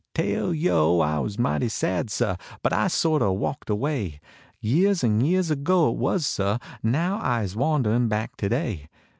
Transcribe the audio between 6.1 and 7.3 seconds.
sah; Now